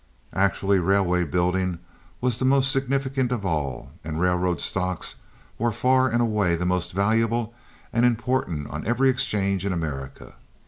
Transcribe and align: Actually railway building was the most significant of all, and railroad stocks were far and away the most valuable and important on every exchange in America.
Actually 0.33 0.79
railway 0.79 1.23
building 1.23 1.77
was 2.21 2.39
the 2.39 2.43
most 2.43 2.71
significant 2.71 3.31
of 3.31 3.45
all, 3.45 3.91
and 4.03 4.19
railroad 4.19 4.59
stocks 4.59 5.13
were 5.59 5.71
far 5.71 6.09
and 6.09 6.23
away 6.23 6.55
the 6.55 6.65
most 6.65 6.91
valuable 6.91 7.53
and 7.93 8.03
important 8.03 8.67
on 8.71 8.83
every 8.87 9.11
exchange 9.11 9.63
in 9.63 9.71
America. 9.71 10.33